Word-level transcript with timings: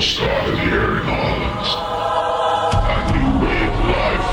started 0.00 0.58
here 0.60 0.98
in 0.98 1.02
Holland. 1.04 1.66
A 2.94 2.98
new 3.12 3.30
way 3.44 3.60
of 3.66 3.74
life. 3.90 4.30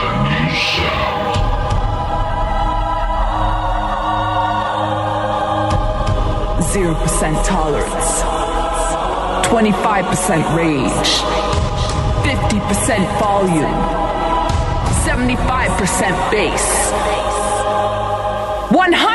A 0.00 0.08
new 0.24 0.48
sound. 0.72 1.34
Zero 6.72 6.94
percent 6.94 7.36
tolerance. 7.44 8.12
Twenty-five 9.48 10.04
percent 10.06 10.44
rage. 10.56 11.22
Fifty 12.24 12.60
percent 12.60 13.06
volume. 13.20 13.76
Seventy-five 15.04 15.70
percent 15.78 16.16
bass. 16.30 16.92
One 18.72 18.92
hundred. 18.92 19.13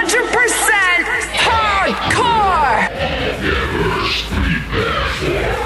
Fuck 5.19 5.27
your 5.27 5.59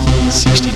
comes. 0.00 0.67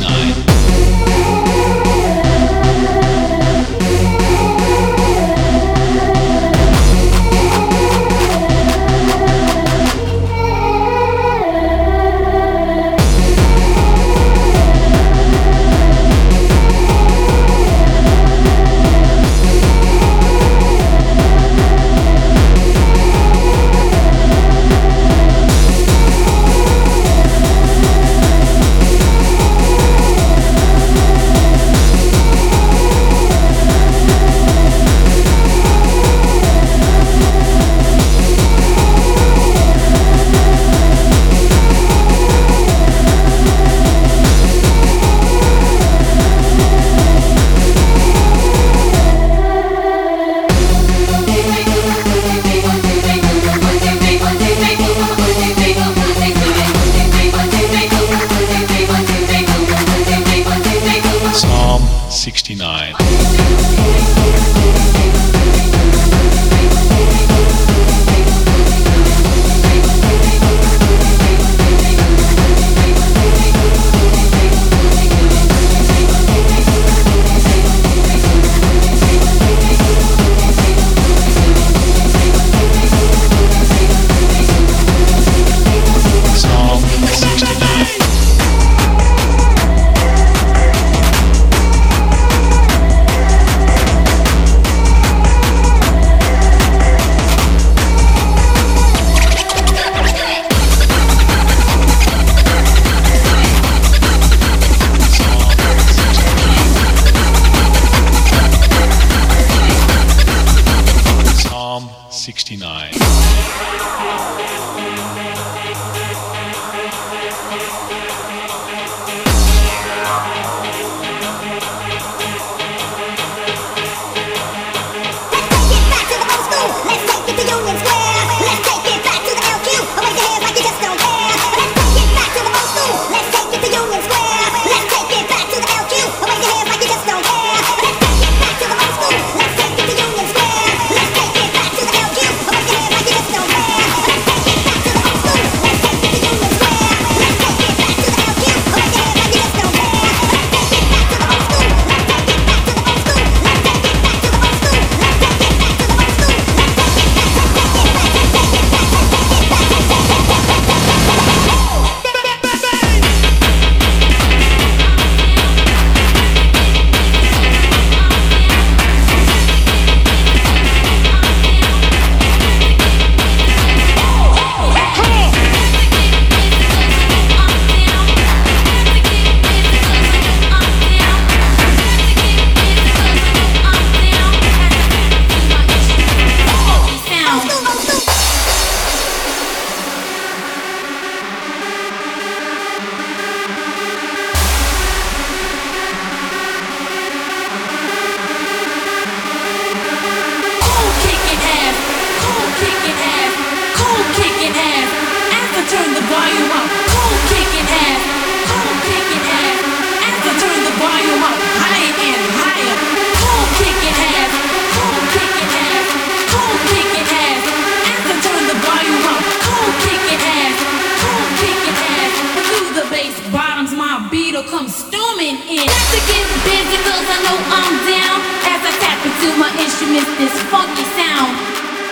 miss 229.93 230.09
this 230.17 230.43
funky 230.49 230.85
sound. 230.97 231.37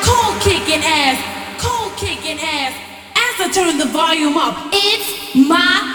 Cold 0.01 0.41
kicking 0.41 0.81
ass, 0.83 1.21
cold 1.61 1.93
kicking 1.99 2.41
ass. 2.41 2.73
As 3.13 3.35
I 3.45 3.51
turn 3.53 3.77
the 3.77 3.85
volume 3.93 4.39
up, 4.39 4.57
it's 4.73 5.37
my 5.37 5.90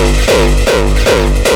oh, 0.00 0.26
oh, 0.28 0.64
oh, 0.68 1.42
oh. 1.42 1.47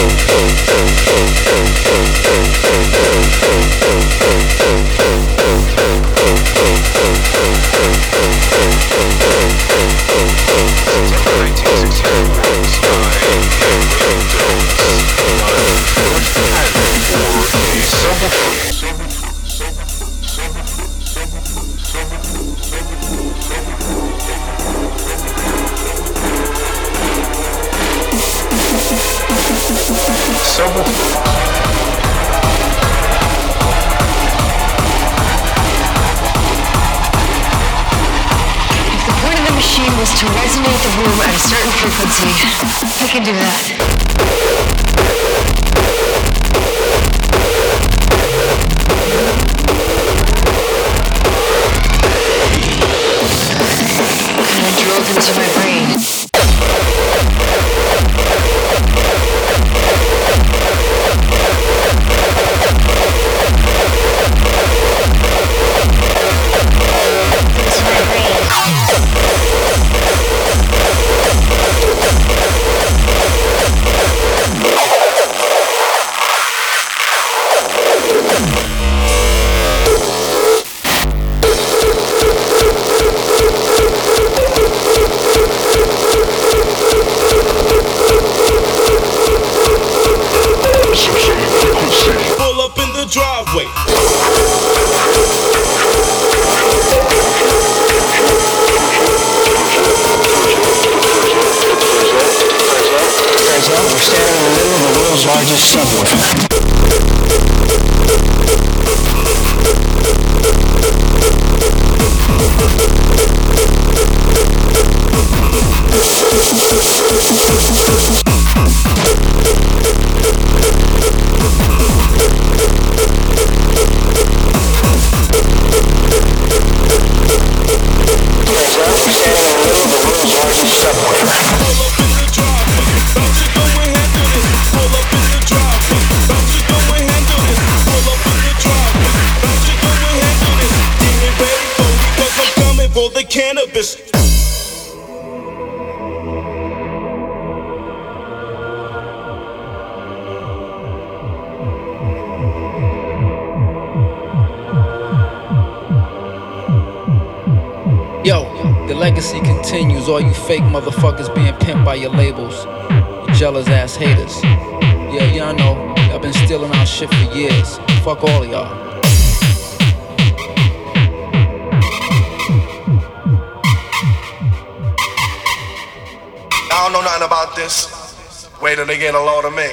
don't 176.83 176.95
know 176.95 177.03
nothing 177.03 177.23
about 177.23 177.55
this, 177.55 178.49
wait 178.61 178.75
till 178.75 178.87
they 178.87 178.99
get 178.99 179.15
a 179.15 179.21
load 179.21 179.45
of 179.45 179.55
me. 179.55 179.71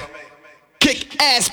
Kick 0.79 1.19
ass. 1.19 1.49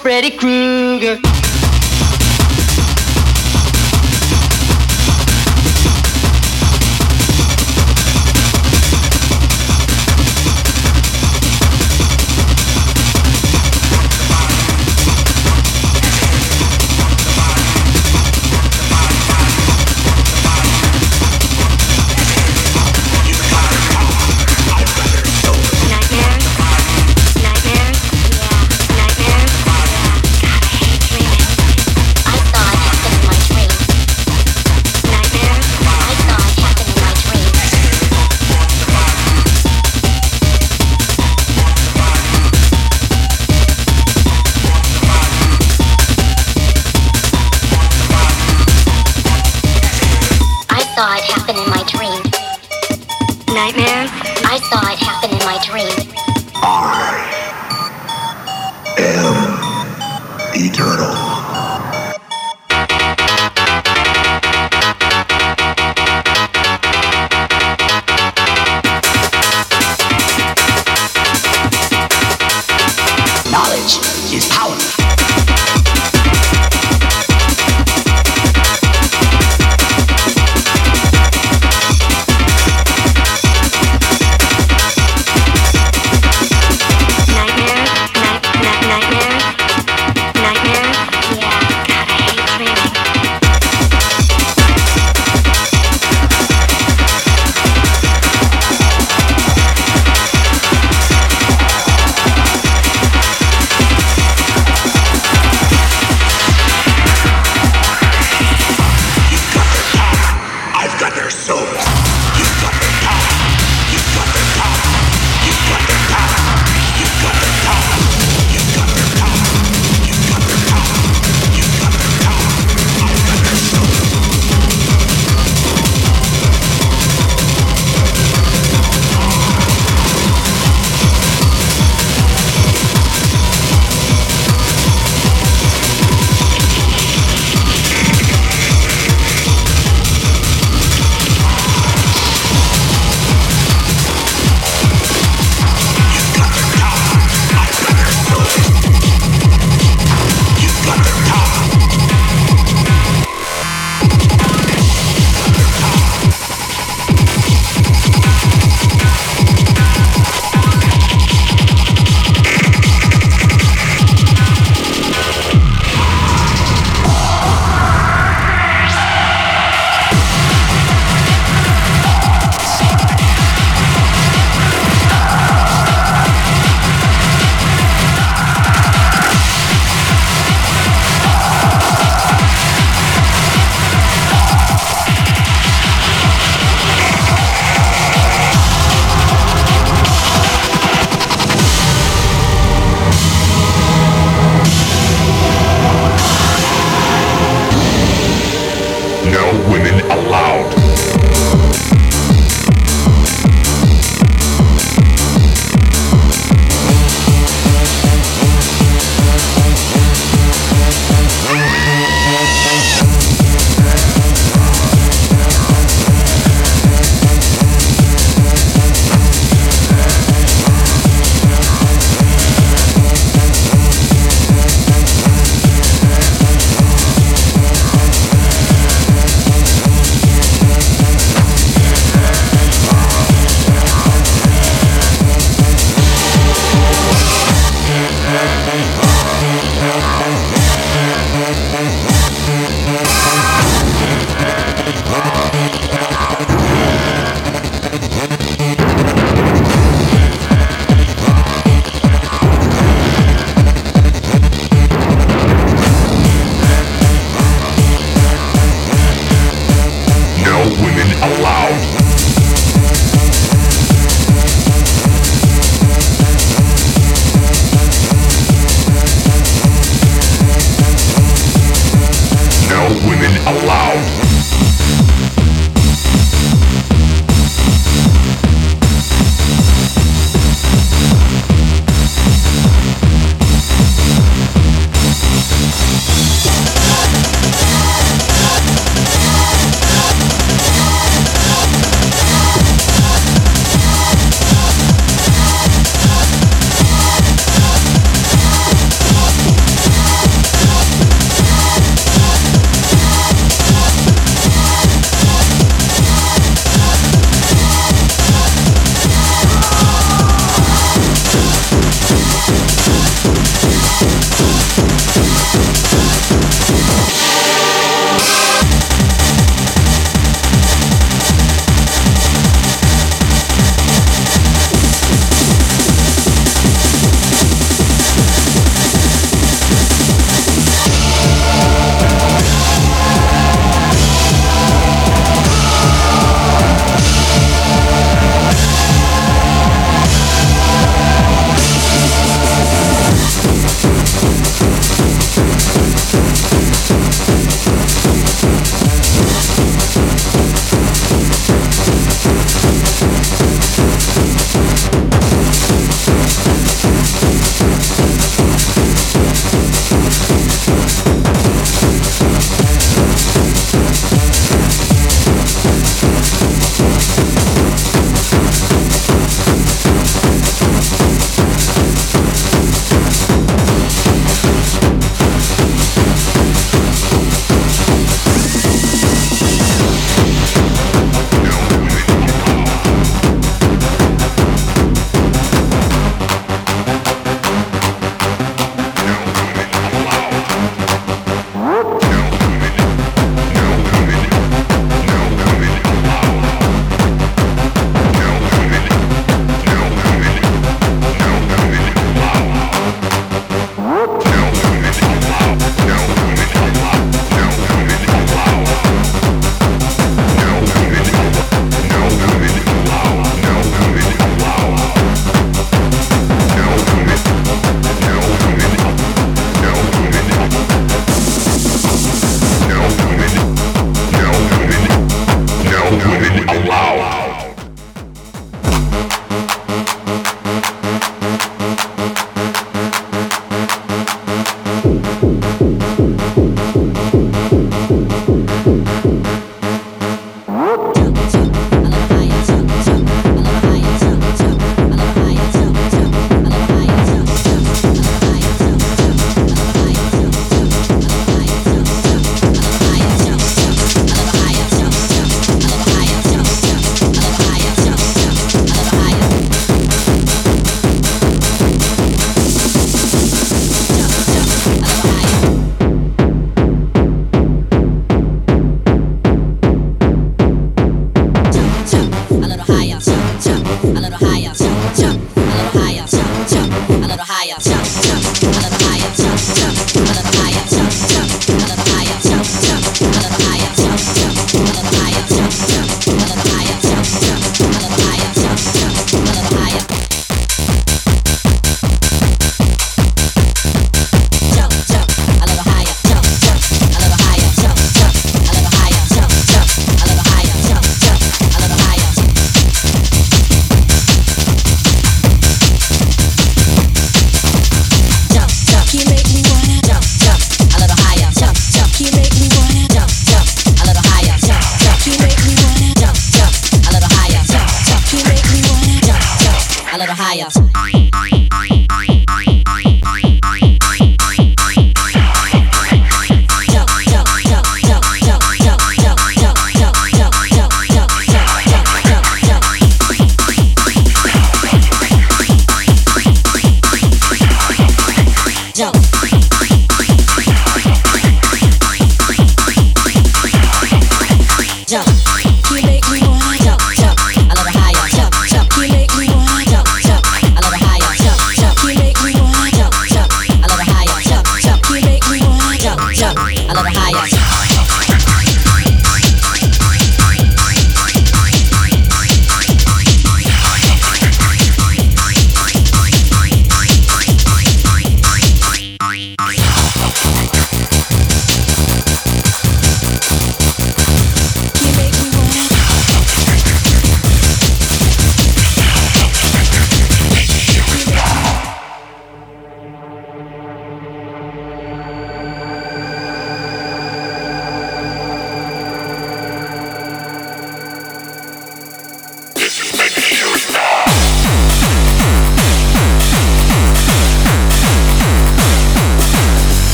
Freddy 0.00 0.30
Krueger. 0.36 1.37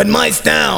But 0.00 0.06
my 0.06 0.30
style 0.30 0.69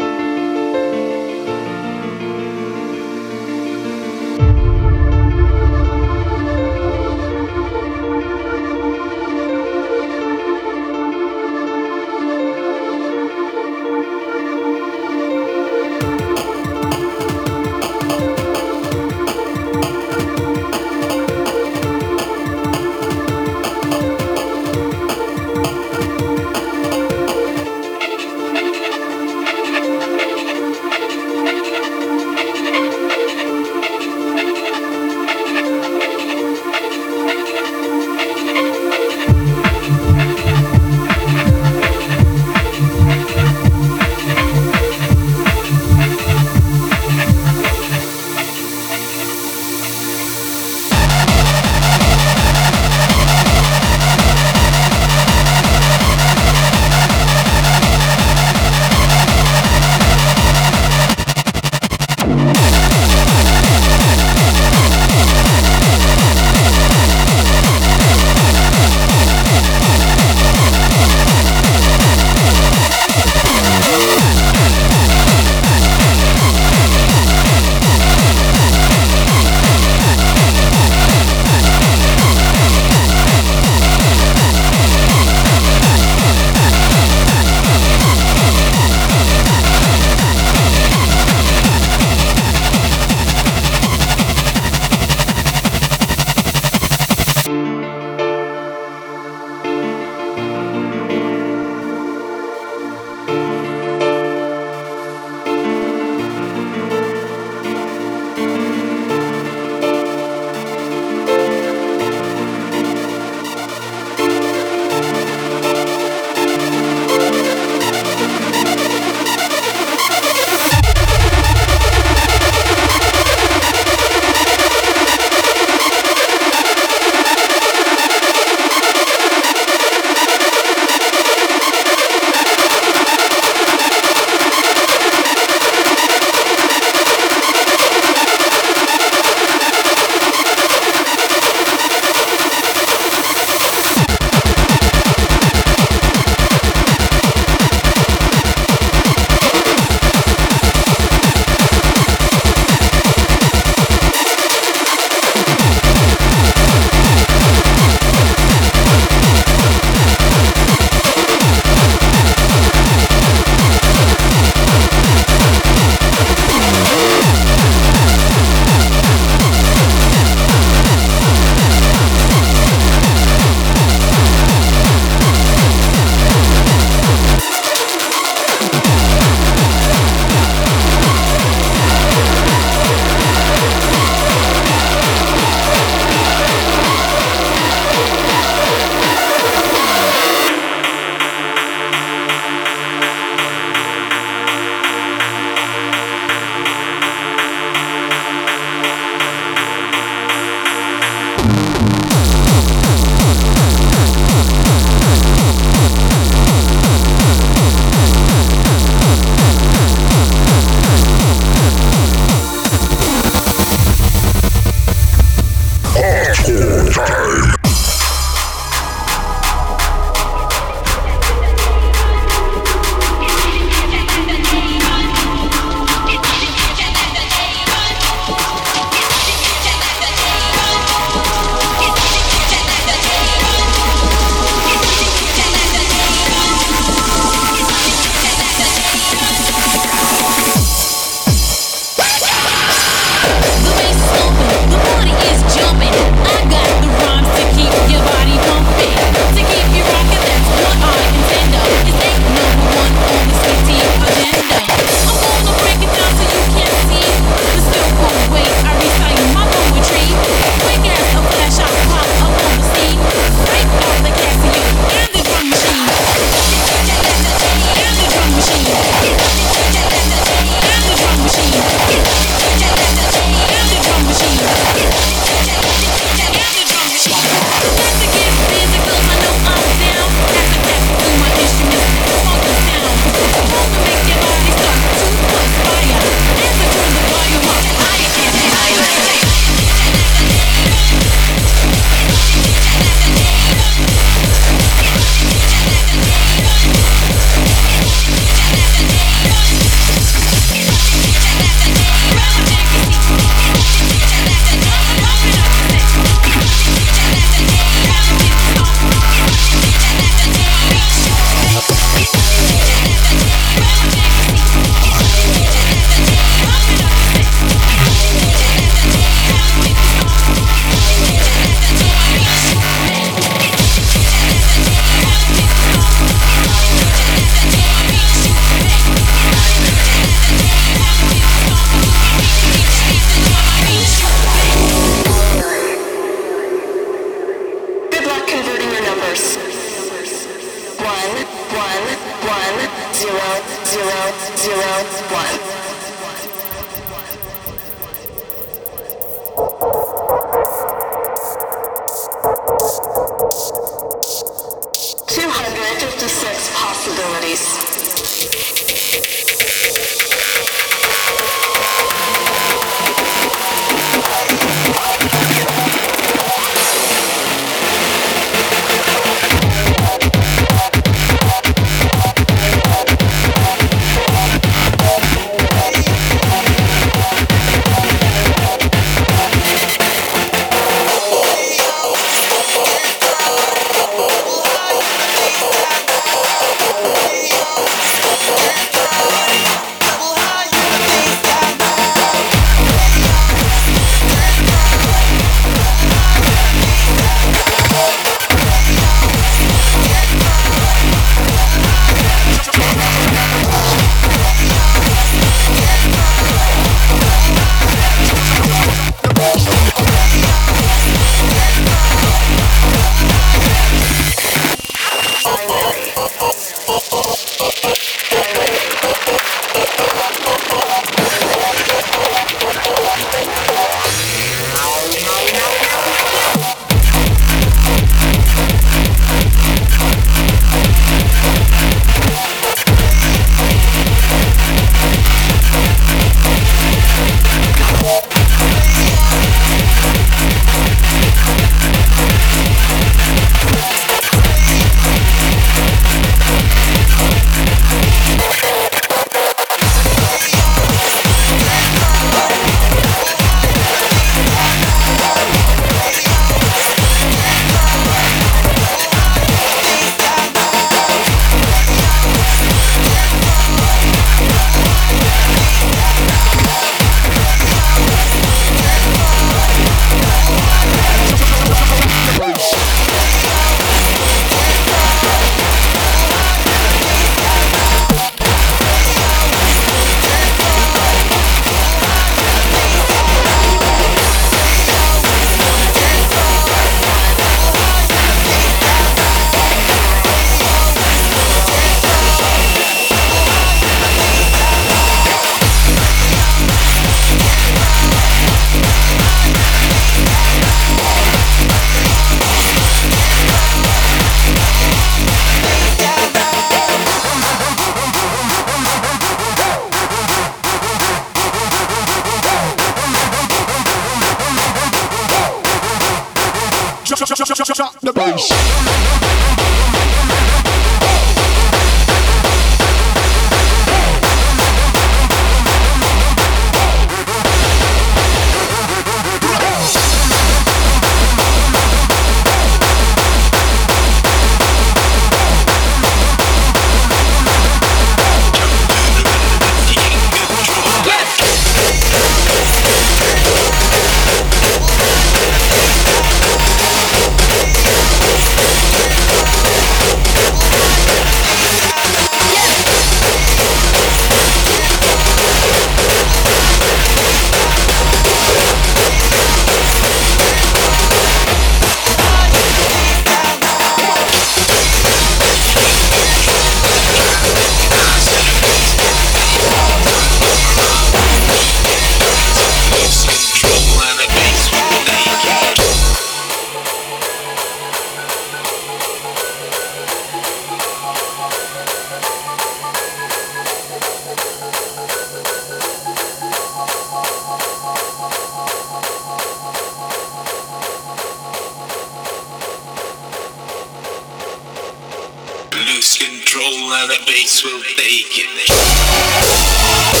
the 596.91 597.05
bass 597.05 597.43
will 597.45 597.63
take 597.77 598.17
it. 598.17 600.00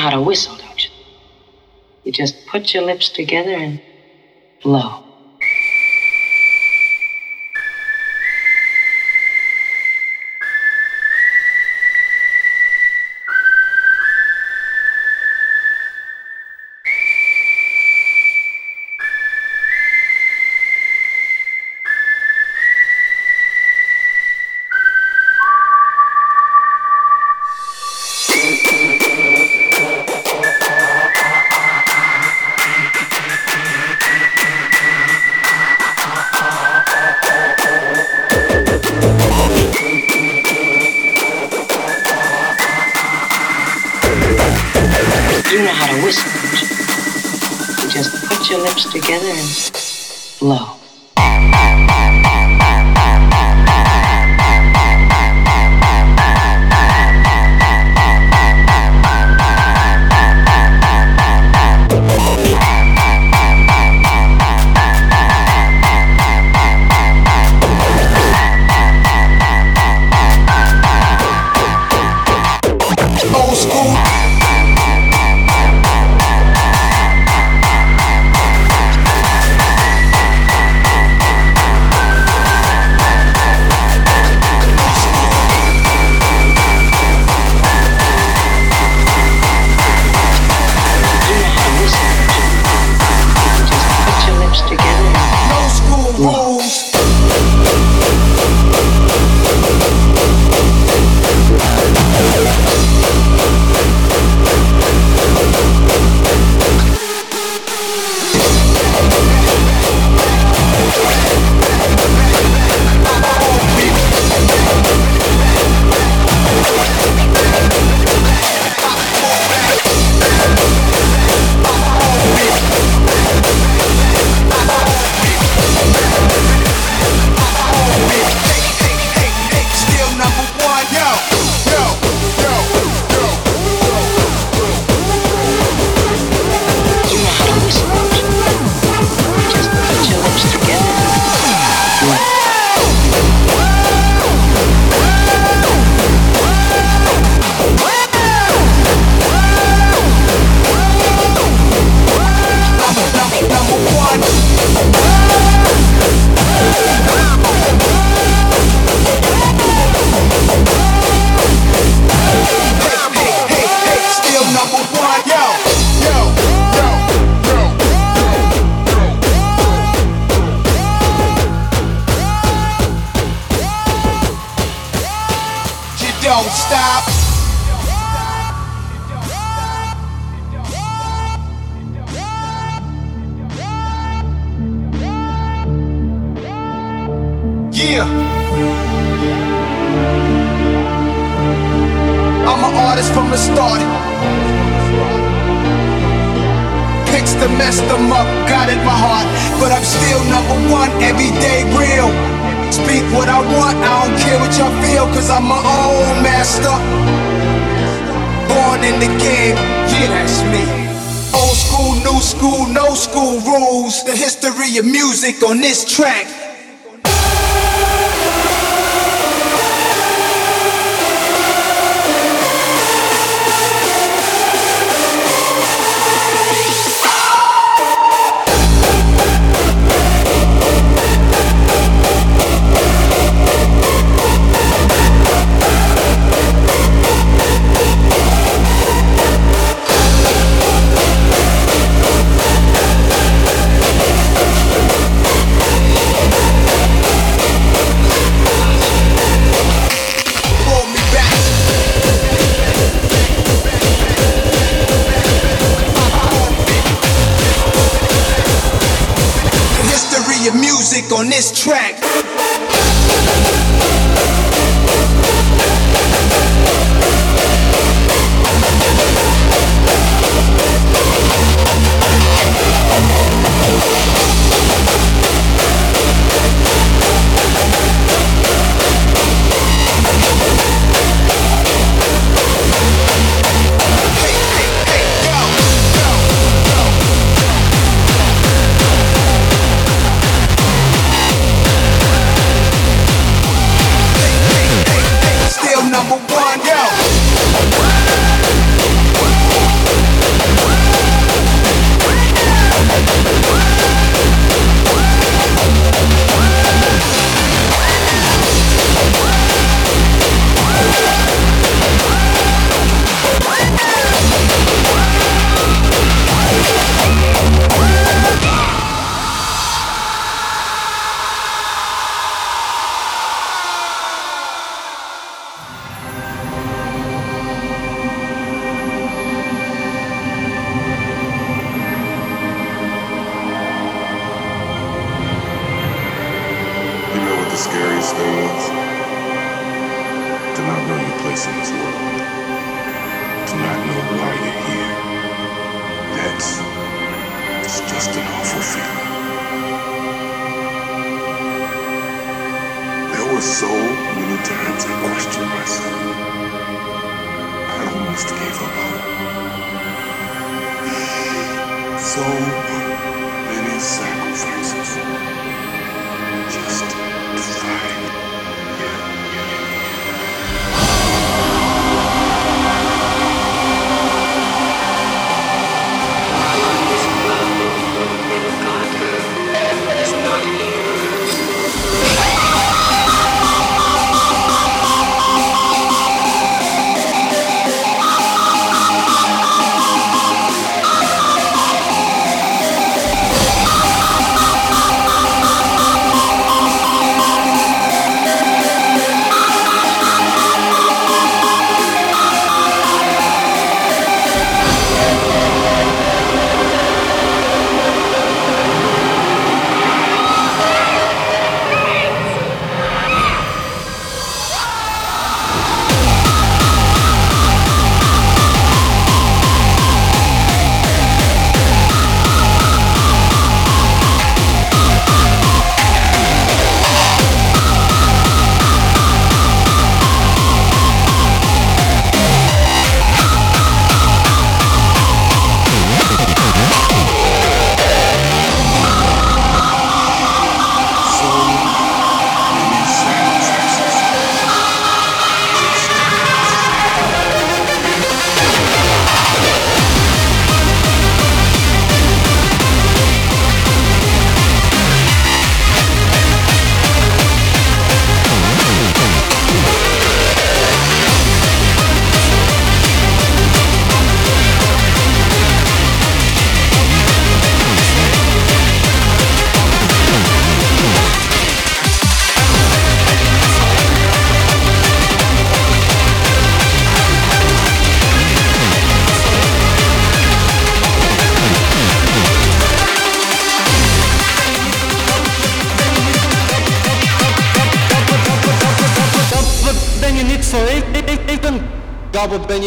how 0.00 0.10
to 0.10 0.20
whistle, 0.20 0.56
don't 0.56 0.84
you? 0.84 0.90
You 2.04 2.12
just 2.12 2.46
put 2.46 2.74
your 2.74 2.84
lips 2.84 3.10
together 3.10 3.54
and 3.56 3.80
blow. 4.62 4.99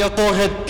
ajo 0.03 0.09
kohët 0.15 0.62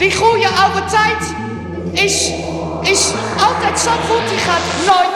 Die 0.00 0.16
goede 0.16 0.48
oude 0.48 0.84
tijd 0.84 1.34
is, 1.92 2.30
is 2.80 3.12
altijd 3.48 3.78
goed. 4.08 4.28
Die 4.28 4.38
gaat 4.38 4.86
nooit 4.86 5.09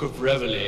book 0.00 0.14
of 0.14 0.22
Revelations, 0.22 0.59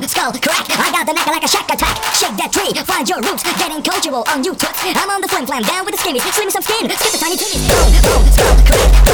skull, 0.00 0.32
crack. 0.32 0.64
I 0.70 0.90
got 0.90 1.06
the 1.06 1.12
knack 1.12 1.26
like 1.26 1.44
a 1.44 1.48
shack 1.48 1.68
attack. 1.68 2.00
Shake 2.14 2.36
that 2.36 2.50
tree, 2.52 2.72
find 2.84 3.06
your 3.08 3.20
roots. 3.20 3.42
Getting 3.42 3.82
cultural 3.82 4.24
on 4.28 4.42
you. 4.42 4.56
I'm 4.56 5.10
on 5.10 5.20
the 5.20 5.28
flim 5.28 5.44
flam, 5.44 5.62
down 5.62 5.84
with 5.84 5.94
the 5.94 6.00
skimmies. 6.00 6.24
Slim 6.32 6.46
me 6.46 6.52
some 6.52 6.62
skin, 6.62 6.88
skip 6.88 7.12
the 7.12 7.18
tiny 7.18 7.36
titties. 7.36 7.68
Bone, 7.68 8.32
skull, 8.32 8.56
crack. 8.64 9.11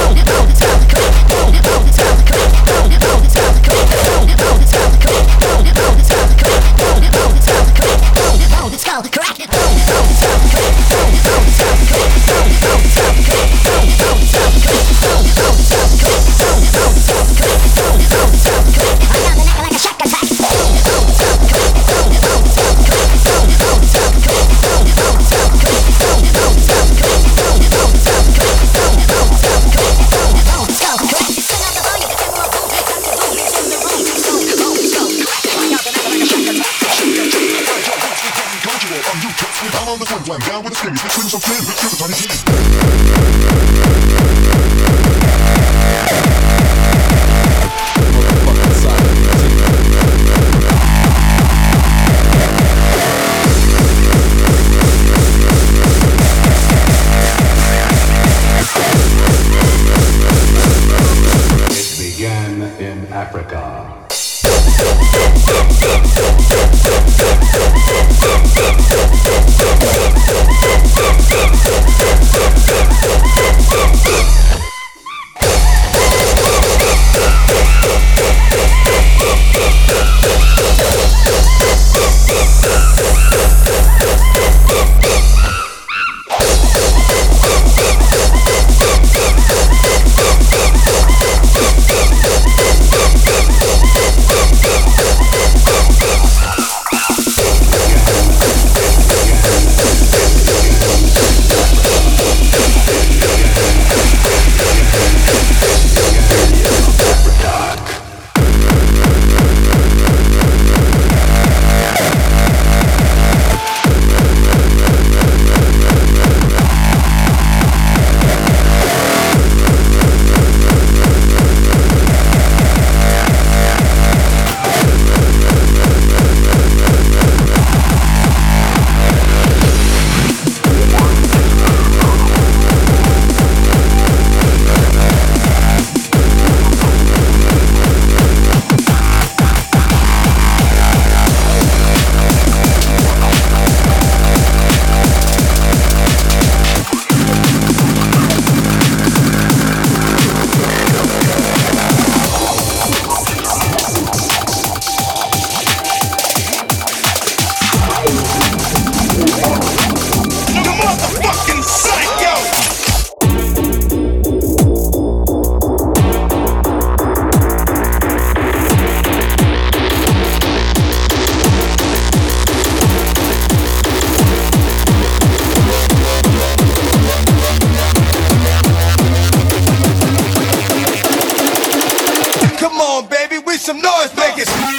Some 183.68 183.82
noise 183.82 184.16
makers. 184.16 184.77